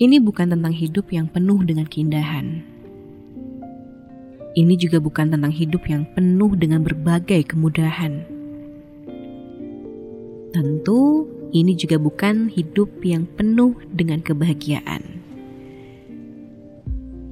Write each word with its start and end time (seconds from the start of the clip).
Ini 0.00 0.16
bukan 0.16 0.56
tentang 0.56 0.72
hidup 0.72 1.12
yang 1.12 1.28
penuh 1.28 1.60
dengan 1.60 1.84
keindahan. 1.84 2.64
Ini 4.56 4.74
juga 4.80 4.96
bukan 4.96 5.28
tentang 5.28 5.52
hidup 5.52 5.84
yang 5.92 6.08
penuh 6.16 6.56
dengan 6.56 6.80
berbagai 6.80 7.44
kemudahan. 7.44 8.24
Tentu, 10.56 11.28
ini 11.52 11.76
juga 11.76 12.00
bukan 12.00 12.48
hidup 12.48 12.88
yang 13.04 13.28
penuh 13.28 13.76
dengan 13.92 14.24
kebahagiaan. 14.24 15.04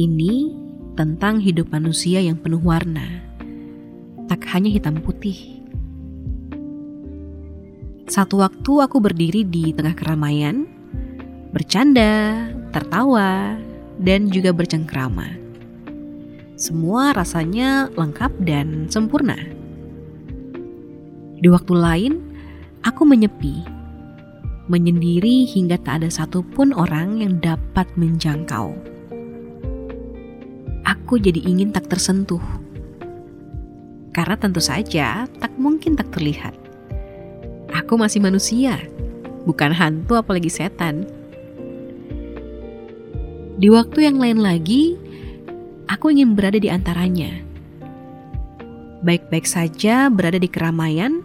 Ini 0.00 0.32
tentang 0.96 1.44
hidup 1.44 1.68
manusia 1.68 2.24
yang 2.24 2.40
penuh 2.40 2.64
warna, 2.64 3.20
tak 4.24 4.40
hanya 4.56 4.72
hitam 4.72 5.04
putih. 5.04 5.60
Satu 8.08 8.40
waktu 8.40 8.72
aku 8.88 9.04
berdiri 9.04 9.44
di 9.44 9.76
tengah 9.76 9.92
keramaian, 9.92 10.73
bercanda, 11.54 12.50
tertawa, 12.74 13.54
dan 14.02 14.26
juga 14.26 14.50
bercengkrama. 14.50 15.38
Semua 16.58 17.14
rasanya 17.14 17.86
lengkap 17.94 18.42
dan 18.42 18.90
sempurna. 18.90 19.38
Di 21.38 21.46
waktu 21.46 21.74
lain, 21.78 22.12
aku 22.82 23.06
menyepi, 23.06 23.62
menyendiri 24.66 25.46
hingga 25.46 25.78
tak 25.78 26.02
ada 26.02 26.10
satupun 26.10 26.74
orang 26.74 27.22
yang 27.22 27.38
dapat 27.38 27.86
menjangkau. 27.94 28.74
Aku 30.82 31.22
jadi 31.22 31.38
ingin 31.38 31.70
tak 31.70 31.86
tersentuh, 31.86 32.42
karena 34.10 34.34
tentu 34.34 34.58
saja 34.58 35.30
tak 35.38 35.54
mungkin 35.54 35.94
tak 35.94 36.10
terlihat. 36.10 36.58
Aku 37.78 37.94
masih 37.94 38.18
manusia, 38.18 38.82
bukan 39.46 39.70
hantu 39.70 40.18
apalagi 40.18 40.50
setan. 40.50 41.06
Di 43.54 43.70
waktu 43.70 44.10
yang 44.10 44.18
lain 44.18 44.42
lagi, 44.42 44.98
aku 45.86 46.10
ingin 46.10 46.34
berada 46.34 46.58
di 46.58 46.66
antaranya. 46.66 47.30
Baik-baik 49.06 49.46
saja 49.46 50.10
berada 50.10 50.42
di 50.42 50.50
keramaian, 50.50 51.22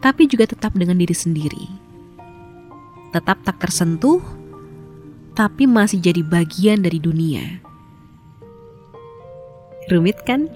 tapi 0.00 0.24
juga 0.24 0.48
tetap 0.48 0.72
dengan 0.72 0.96
diri 0.96 1.12
sendiri. 1.12 1.66
Tetap 3.12 3.44
tak 3.44 3.60
tersentuh, 3.60 4.24
tapi 5.36 5.68
masih 5.68 6.00
jadi 6.00 6.24
bagian 6.24 6.80
dari 6.80 6.96
dunia. 6.96 7.60
Rumit 9.92 10.24
kan? 10.24 10.48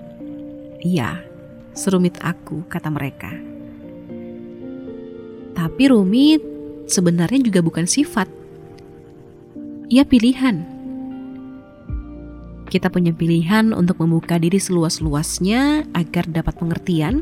Iya, 0.80 1.20
serumit 1.76 2.16
aku, 2.24 2.64
kata 2.72 2.88
mereka. 2.88 3.36
Tapi 5.52 5.82
rumit 5.92 6.40
sebenarnya 6.88 7.44
juga 7.44 7.60
bukan 7.60 7.84
sifat. 7.84 8.32
Ia 9.92 10.08
pilihan. 10.08 10.71
Kita 12.72 12.88
punya 12.88 13.12
pilihan 13.12 13.76
untuk 13.76 14.00
membuka 14.00 14.40
diri 14.40 14.56
seluas-luasnya 14.56 15.92
agar 15.92 16.24
dapat 16.24 16.56
pengertian, 16.56 17.20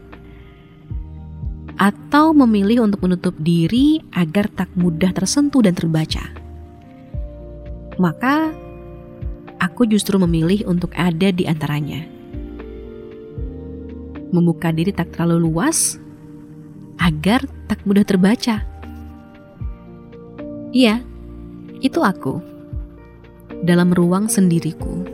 atau 1.75 2.31
memilih 2.31 2.87
untuk 2.87 3.03
menutup 3.03 3.34
diri 3.42 3.98
agar 4.15 4.47
tak 4.47 4.70
mudah 4.79 5.11
tersentuh 5.11 5.59
dan 5.67 5.75
terbaca. 5.75 6.23
Maka, 7.98 8.55
aku 9.59 9.91
justru 9.91 10.23
memilih 10.23 10.70
untuk 10.70 10.95
ada 10.95 11.34
di 11.34 11.51
antaranya. 11.51 12.07
Membuka 14.31 14.70
diri 14.70 14.95
tak 14.95 15.19
terlalu 15.19 15.51
luas 15.51 15.98
agar 17.03 17.42
tak 17.67 17.83
mudah 17.83 18.07
terbaca. 18.07 18.62
Iya, 20.70 21.03
itu 21.83 21.98
aku. 22.07 22.39
Dalam 23.67 23.91
ruang 23.91 24.31
sendiriku. 24.31 25.09